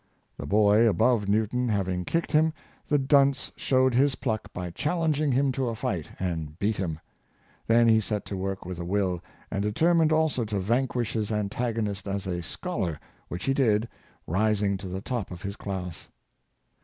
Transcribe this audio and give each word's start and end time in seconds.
The 0.35 0.47
boy 0.47 0.87
above 0.89 1.29
Newton 1.29 1.69
having 1.69 2.05
kicked 2.05 2.31
him, 2.31 2.53
the 2.87 2.97
dunce 2.97 3.51
showed 3.55 3.93
his 3.93 4.15
pluck 4.15 4.51
by 4.51 4.71
challenging 4.71 5.31
him 5.31 5.51
to 5.51 5.67
a 5.67 5.75
fight, 5.75 6.07
and 6.19 6.57
beat 6.57 6.77
him. 6.77 6.99
Then 7.67 7.87
he 7.87 7.99
set 7.99 8.25
to 8.25 8.35
work 8.35 8.65
with 8.65 8.79
a 8.79 8.83
will, 8.83 9.21
and 9.51 9.61
determined 9.61 10.11
also 10.11 10.43
to 10.45 10.59
vanquish 10.59 11.13
his 11.13 11.29
antago 11.29 11.81
nist 11.83 12.11
as 12.11 12.25
a 12.25 12.41
scholar, 12.41 12.99
which 13.27 13.43
he 13.43 13.53
did, 13.53 13.87
rising 14.25 14.75
to 14.77 14.87
the 14.87 15.01
top 15.01 15.29
of 15.29 15.43
his 15.43 15.55
class. 15.55 16.09